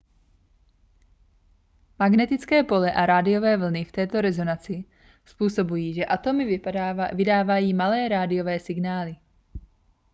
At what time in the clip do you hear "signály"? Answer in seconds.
8.59-9.15